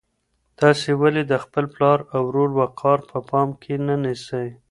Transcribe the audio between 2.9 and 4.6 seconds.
په پام کې نه نیسئ؟